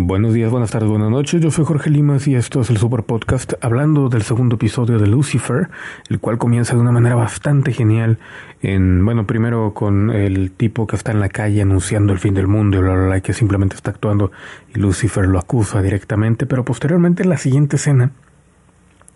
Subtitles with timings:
[0.00, 1.40] Buenos días, buenas tardes, buenas noches.
[1.40, 5.08] Yo soy Jorge Limas y esto es el Super Podcast hablando del segundo episodio de
[5.08, 5.70] Lucifer,
[6.08, 8.18] el cual comienza de una manera bastante genial.
[8.62, 12.46] En, bueno, primero con el tipo que está en la calle anunciando el fin del
[12.46, 14.30] mundo y bla, bla, bla, que simplemente está actuando
[14.72, 18.12] y Lucifer lo acusa directamente, pero posteriormente la siguiente escena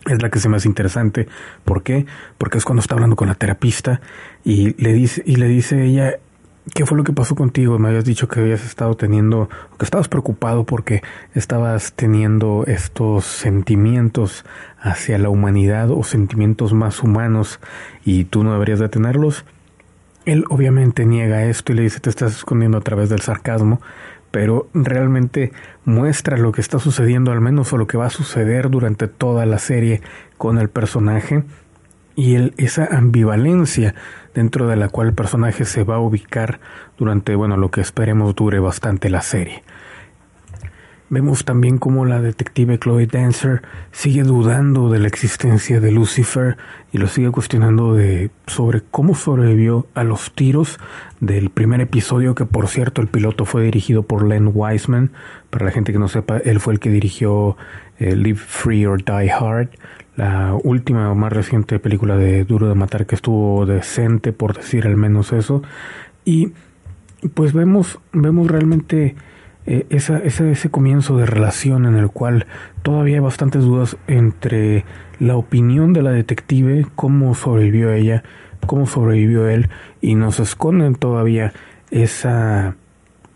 [0.05, 1.29] es la que se me hace interesante.
[1.63, 2.05] ¿Por qué?
[2.37, 4.01] Porque es cuando está hablando con la terapista
[4.43, 6.17] y le dice, y le dice ella,
[6.71, 7.77] ¿Qué fue lo que pasó contigo?
[7.77, 11.03] Me habías dicho que habías estado teniendo, que estabas preocupado porque
[11.35, 14.45] estabas teniendo estos sentimientos
[14.79, 17.59] hacia la humanidad o sentimientos más humanos
[18.05, 19.43] y tú no deberías de tenerlos.
[20.23, 23.81] Él obviamente niega esto y le dice te estás escondiendo a través del sarcasmo,
[24.31, 25.51] pero realmente
[25.83, 29.45] muestra lo que está sucediendo al menos o lo que va a suceder durante toda
[29.45, 30.01] la serie
[30.37, 31.43] con el personaje
[32.15, 33.95] y el, esa ambivalencia
[34.33, 36.59] dentro de la cual el personaje se va a ubicar
[36.97, 39.63] durante, bueno, lo que esperemos dure bastante la serie.
[41.13, 46.57] Vemos también cómo la detective Chloe Dancer sigue dudando de la existencia de Lucifer
[46.91, 50.79] y lo sigue cuestionando de sobre cómo sobrevivió a los tiros
[51.19, 55.11] del primer episodio que por cierto el piloto fue dirigido por Len Wiseman.
[55.51, 57.57] Para la gente que no sepa, él fue el que dirigió
[57.99, 59.69] eh, Live Free or Die Hard,
[60.15, 64.87] la última o más reciente película de Duro de Matar que estuvo decente, por decir
[64.87, 65.61] al menos eso.
[66.25, 66.53] Y
[67.35, 69.15] pues vemos, vemos realmente
[69.65, 72.45] eh, esa, ese comienzo de relación en el cual
[72.81, 74.85] todavía hay bastantes dudas entre
[75.19, 78.23] la opinión de la detective, cómo sobrevivió ella,
[78.65, 79.69] cómo sobrevivió él,
[80.01, 81.53] y nos esconden todavía
[81.91, 82.75] esa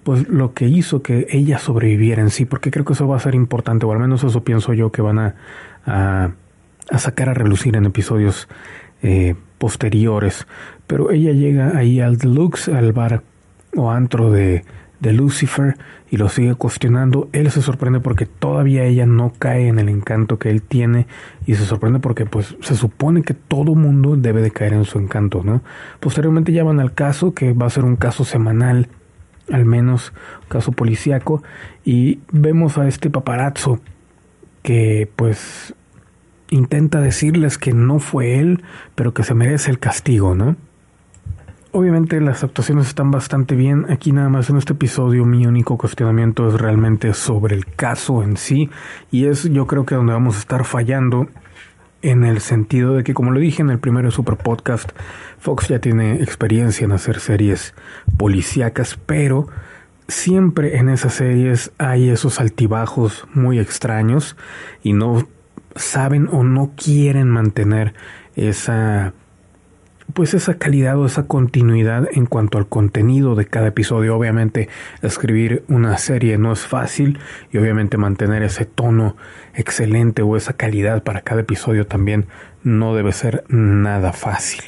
[0.03, 3.19] pues lo que hizo que ella sobreviviera en sí, porque creo que eso va a
[3.19, 6.33] ser importante, o al menos eso pienso yo que van a
[6.89, 8.47] a sacar a relucir en episodios
[9.01, 10.47] eh, posteriores.
[10.87, 13.23] Pero ella llega ahí al Deluxe, al bar
[13.75, 14.63] o antro de,
[14.99, 15.75] de Lucifer
[16.09, 17.29] y lo sigue cuestionando.
[17.33, 21.07] Él se sorprende porque todavía ella no cae en el encanto que él tiene
[21.45, 24.99] y se sorprende porque pues se supone que todo mundo debe de caer en su
[24.99, 25.61] encanto, ¿no?
[25.99, 28.87] Posteriormente llaman al caso que va a ser un caso semanal,
[29.51, 30.13] al menos
[30.49, 31.43] caso policíaco
[31.85, 33.79] y vemos a este paparazzo
[34.61, 35.73] que pues
[36.49, 38.63] intenta decirles que no fue él,
[38.95, 40.55] pero que se merece el castigo, ¿no?
[41.73, 43.85] Obviamente las actuaciones están bastante bien.
[43.89, 48.37] Aquí nada más en este episodio mi único cuestionamiento es realmente sobre el caso en
[48.37, 48.69] sí
[49.11, 51.27] y es yo creo que donde vamos a estar fallando
[52.01, 54.91] en el sentido de que como lo dije en el primer super podcast,
[55.39, 57.73] Fox ya tiene experiencia en hacer series
[58.17, 59.47] policíacas, pero
[60.07, 64.37] siempre en esas series hay esos altibajos muy extraños
[64.83, 65.27] y no
[65.75, 67.93] saben o no quieren mantener
[68.35, 69.13] esa
[70.13, 74.15] pues esa calidad o esa continuidad en cuanto al contenido de cada episodio.
[74.15, 74.69] Obviamente
[75.01, 77.19] escribir una serie no es fácil
[77.51, 79.15] y obviamente mantener ese tono
[79.53, 82.27] excelente o esa calidad para cada episodio también
[82.63, 84.61] no debe ser nada fácil.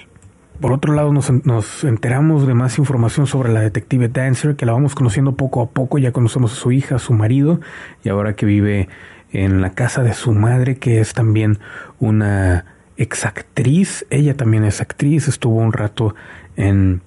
[0.59, 4.73] Por otro lado, nos, nos, enteramos de más información sobre la detective Dancer, que la
[4.73, 5.99] vamos conociendo poco a poco.
[5.99, 7.61] Ya conocemos a su hija, a su marido,
[8.03, 8.89] y ahora que vive
[9.31, 11.59] en la casa de su madre, que es también
[11.99, 12.65] una
[12.99, 14.05] exactriz.
[14.11, 16.13] Ella también es actriz, estuvo un rato
[16.55, 17.01] en,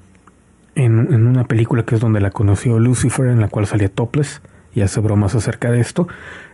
[0.74, 4.40] en, una película que es donde la conoció Lucifer, en la cual salía Topless
[4.74, 6.08] y hace bromas acerca de esto.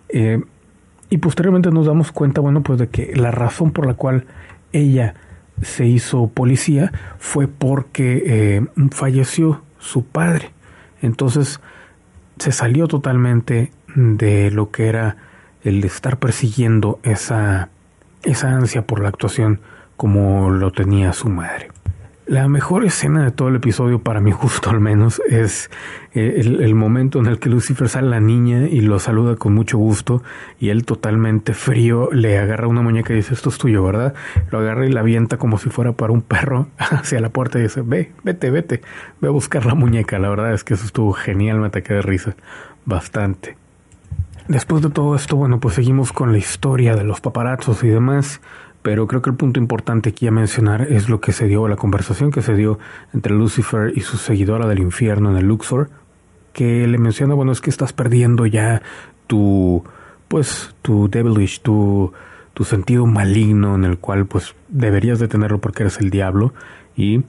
[0.08, 0.42] Eh,
[1.08, 4.26] y posteriormente nos damos cuenta, bueno, pues de que la razón por la cual
[4.72, 5.14] ella
[5.62, 10.50] se hizo policía fue porque eh, falleció su padre.
[11.00, 11.60] Entonces
[12.38, 15.16] se salió totalmente de lo que era
[15.62, 17.70] el estar persiguiendo esa,
[18.22, 19.60] esa ansia por la actuación
[19.96, 21.68] como lo tenía su madre.
[22.28, 25.70] La mejor escena de todo el episodio, para mi gusto al menos, es
[26.12, 29.54] eh, el, momento en el que Lucifer sale a la niña y lo saluda con
[29.54, 30.22] mucho gusto
[30.60, 34.12] y él totalmente frío le agarra una muñeca y dice, esto es tuyo, ¿verdad?
[34.50, 37.62] Lo agarra y la avienta como si fuera para un perro hacia la puerta y
[37.62, 38.82] dice, ve, vete, vete,
[39.22, 40.18] ve a buscar la muñeca.
[40.18, 42.36] La verdad es que eso estuvo genial, me ataqué de risa
[42.84, 43.57] bastante.
[44.48, 48.40] Después de todo esto, bueno, pues seguimos con la historia de los paparazzos y demás,
[48.80, 51.76] pero creo que el punto importante aquí a mencionar es lo que se dio, la
[51.76, 52.78] conversación que se dio
[53.12, 55.90] entre Lucifer y su seguidora del infierno en el Luxor,
[56.54, 58.80] que le menciona, bueno, es que estás perdiendo ya
[59.26, 59.84] tu,
[60.28, 62.14] pues, tu devilish, tu,
[62.54, 66.54] tu sentido maligno en el cual, pues, deberías de tenerlo porque eres el diablo,
[66.96, 67.22] y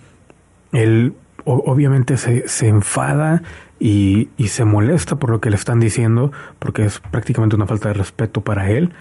[0.72, 1.14] él
[1.44, 3.44] obviamente se, se enfada
[3.80, 7.88] y, y, se molesta por lo que le están diciendo, porque es prácticamente una falta
[7.88, 8.92] de respeto para él,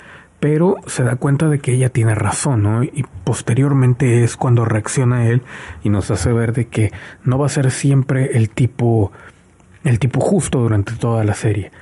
[0.41, 2.85] pero se da cuenta de que ella tiene razón, ¿no?
[2.85, 5.43] Y posteriormente es cuando reacciona él
[5.83, 6.93] y nos hace ver de que
[7.25, 9.11] no va a ser siempre el tipo,
[9.85, 11.73] el tipo justo durante toda la serie.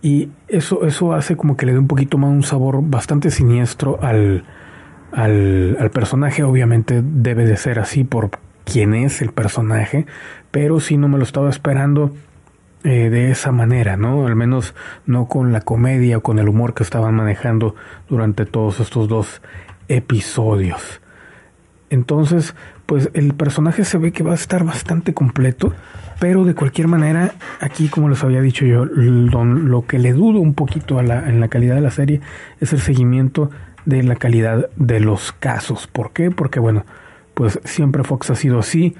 [0.00, 3.98] Y eso, eso hace como que le dé un poquito más un sabor bastante siniestro
[4.02, 4.44] al,
[5.12, 6.42] al, al personaje.
[6.42, 8.30] Obviamente debe de ser así por
[8.64, 10.06] quién es el personaje,
[10.50, 12.12] pero si no me lo estaba esperando
[12.84, 14.26] eh, de esa manera, ¿no?
[14.26, 14.74] Al menos
[15.06, 17.74] no con la comedia o con el humor que estaban manejando
[18.08, 19.42] durante todos estos dos
[19.88, 21.00] episodios.
[21.90, 22.54] Entonces,
[22.86, 25.72] pues el personaje se ve que va a estar bastante completo,
[26.18, 30.54] pero de cualquier manera, aquí como les había dicho yo, lo, que le dudo un
[30.54, 32.20] poquito a la, en la calidad de la serie
[32.60, 33.50] es el seguimiento
[33.84, 35.86] de la calidad de los casos.
[35.86, 36.30] ¿Por qué?
[36.30, 36.84] Porque bueno,
[37.34, 38.94] pues siempre Fox ha sido así,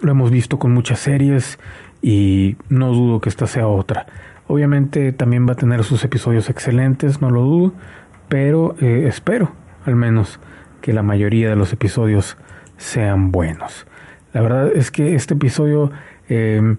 [0.00, 1.58] lo hemos visto con muchas series
[2.02, 4.06] y no dudo que esta sea otra.
[4.48, 7.72] Obviamente también va a tener sus episodios excelentes, no lo dudo,
[8.28, 9.52] pero eh, espero
[9.86, 10.38] al menos
[10.80, 12.36] que la mayoría de los episodios
[12.76, 13.86] sean buenos.
[14.32, 15.90] La verdad es que este episodio
[16.28, 16.76] em,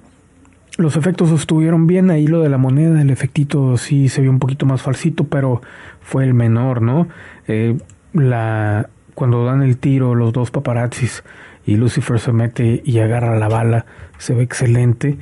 [0.77, 4.39] los efectos estuvieron bien, ahí lo de la moneda, el efectito sí se vio un
[4.39, 5.61] poquito más falsito, pero
[6.01, 7.07] fue el menor, ¿no?
[7.47, 7.77] Eh,
[8.13, 11.23] la, cuando dan el tiro los dos paparazzis
[11.65, 13.85] y Lucifer se mete y agarra la bala,
[14.17, 15.17] se ve excelente,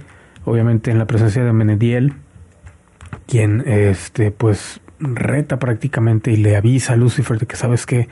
[0.45, 2.13] obviamente en la presencia de Menediel,
[3.27, 8.07] quien este pues reta prácticamente y le avisa a Lucifer de que sabes que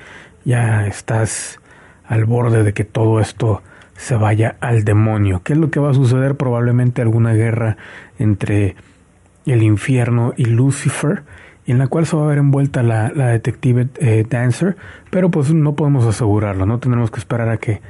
[0.45, 1.59] ya estás
[2.05, 3.61] al borde de que todo esto
[3.95, 5.41] se vaya al demonio.
[5.43, 6.35] ¿Qué es lo que va a suceder?
[6.35, 7.77] Probablemente alguna guerra
[8.17, 8.75] entre
[9.45, 11.23] el infierno y Lucifer,
[11.71, 14.77] en la cual se va a ver envuelta la, detective eh, Dancer,
[15.09, 17.81] pero pues no podemos asegurarlo, no tenemos que esperar a que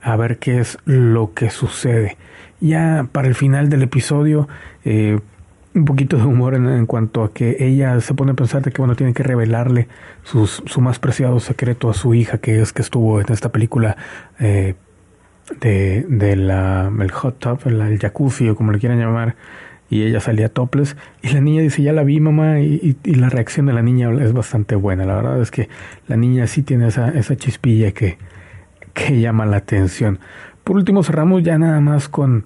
[0.00, 2.16] a ver qué es lo que sucede.
[2.60, 4.48] Ya para el final del episodio,
[4.84, 5.18] eh,
[5.74, 8.82] un poquito de humor en, cuanto a que ella se pone a pensar de que
[8.82, 9.88] bueno tiene que revelarle
[10.22, 13.96] su más preciado secreto a su hija, que es que estuvo en esta película
[14.38, 14.74] eh,
[15.60, 19.36] de, de la, el hot tub, el jacuzzi o como le quieran llamar,
[19.92, 23.66] y ella salía topless y la niña dice ya la vi mamá y, la reacción
[23.66, 25.68] de la niña es bastante buena la verdad es que
[26.08, 28.16] la niña sí tiene esa, esa chispilla que,
[28.94, 30.18] que llama la atención.
[30.64, 32.44] Por último, cerramos ya nada más con,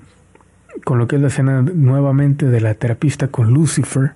[0.85, 4.13] con lo que es la escena nuevamente de la terapista con Lucifer.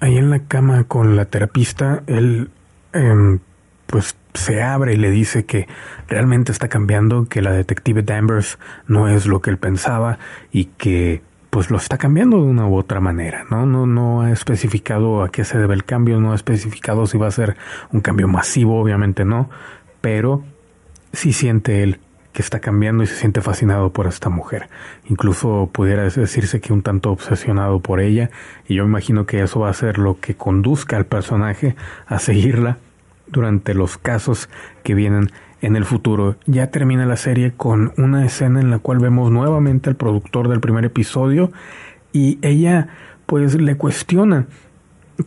[0.00, 2.50] Ahí en la cama con la terapista, él
[2.92, 3.40] em,
[3.86, 5.68] pues se abre y le dice que
[6.08, 10.18] realmente está cambiando, que la detective Danvers no es lo que él pensaba
[10.52, 11.22] y que
[11.54, 13.64] pues lo está cambiando de una u otra manera, ¿no?
[13.64, 17.28] No, no ha especificado a qué se debe el cambio, no ha especificado si va
[17.28, 17.56] a ser
[17.92, 19.48] un cambio masivo, obviamente no,
[20.00, 20.42] pero
[21.12, 22.00] sí siente él
[22.32, 24.68] que está cambiando y se siente fascinado por esta mujer.
[25.08, 28.30] Incluso pudiera decirse que un tanto obsesionado por ella
[28.66, 31.76] y yo imagino que eso va a ser lo que conduzca al personaje
[32.08, 32.78] a seguirla
[33.26, 34.48] durante los casos
[34.82, 35.30] que vienen
[35.60, 36.36] en el futuro.
[36.46, 40.60] Ya termina la serie con una escena en la cual vemos nuevamente al productor del
[40.60, 41.50] primer episodio
[42.12, 42.88] y ella
[43.26, 44.46] pues le cuestiona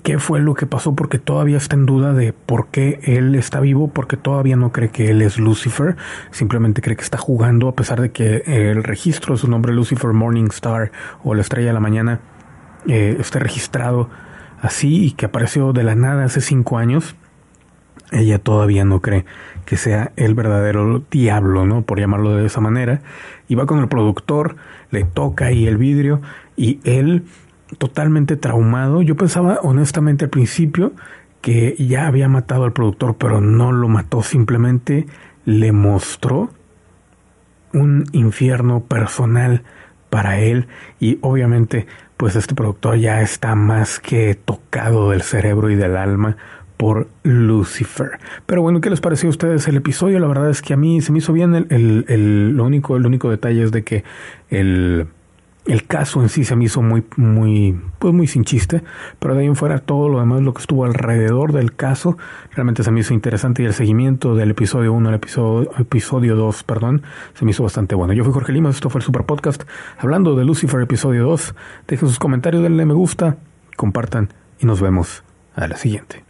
[0.04, 3.60] qué fue lo que pasó porque todavía está en duda de por qué él está
[3.60, 5.96] vivo, porque todavía no cree que él es Lucifer,
[6.32, 10.12] simplemente cree que está jugando a pesar de que el registro de su nombre Lucifer
[10.12, 10.92] Morningstar
[11.24, 12.20] o la estrella de la mañana
[12.88, 14.10] eh, esté registrado
[14.62, 17.16] así y que apareció de la nada hace cinco años.
[18.12, 19.26] Ella todavía no cree
[19.66, 21.82] que sea el verdadero diablo, ¿no?
[21.82, 23.02] Por llamarlo de esa manera.
[23.48, 24.56] Y va con el productor,
[24.92, 26.22] le toca ahí el vidrio
[26.56, 27.26] y él
[27.78, 29.02] totalmente traumado.
[29.02, 30.94] Yo pensaba honestamente al principio
[31.42, 35.06] que ya había matado al productor, pero no lo mató, simplemente
[35.46, 36.50] le mostró
[37.74, 39.64] un infierno personal
[40.10, 40.68] para él
[41.00, 41.86] y obviamente
[42.16, 46.38] pues este productor ya está más que tocado del cerebro y del alma
[46.78, 48.20] por Lucifer.
[48.46, 50.20] Pero bueno, ¿qué les pareció a ustedes el episodio?
[50.20, 52.96] La verdad es que a mí se me hizo bien el, el, el lo único,
[52.96, 54.04] el único detalle es de que
[54.50, 55.08] el
[55.68, 58.84] el caso en sí se me hizo muy, muy, pues muy sin chiste,
[59.20, 62.18] pero de ahí en fuera todo lo demás, lo que estuvo alrededor del caso,
[62.52, 66.64] realmente se me hizo interesante y el seguimiento del episodio 1 al episodio, episodio 2,
[66.64, 67.04] perdón,
[67.34, 68.14] se me hizo bastante bueno.
[68.14, 69.64] Yo fui Jorge Lima, esto fue el Super Podcast,
[69.98, 71.56] hablando de Lucifer episodio 2.
[71.88, 73.38] Dejen sus comentarios, denle me gusta,
[73.76, 74.30] compartan
[74.60, 75.24] y nos vemos
[75.56, 76.27] a la siguiente.